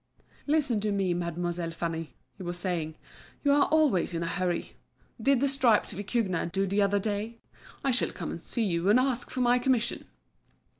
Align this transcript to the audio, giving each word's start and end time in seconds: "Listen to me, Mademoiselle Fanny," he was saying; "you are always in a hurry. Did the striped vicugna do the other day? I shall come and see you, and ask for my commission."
"Listen 0.47 0.79
to 0.79 0.91
me, 0.91 1.13
Mademoiselle 1.13 1.69
Fanny," 1.69 2.15
he 2.35 2.41
was 2.41 2.57
saying; 2.57 2.95
"you 3.43 3.51
are 3.51 3.67
always 3.67 4.15
in 4.15 4.23
a 4.23 4.25
hurry. 4.25 4.73
Did 5.21 5.41
the 5.41 5.47
striped 5.47 5.91
vicugna 5.91 6.47
do 6.51 6.65
the 6.65 6.81
other 6.81 6.97
day? 6.97 7.37
I 7.83 7.91
shall 7.91 8.09
come 8.09 8.31
and 8.31 8.41
see 8.41 8.63
you, 8.63 8.89
and 8.89 8.99
ask 8.99 9.29
for 9.29 9.41
my 9.41 9.59
commission." 9.59 10.05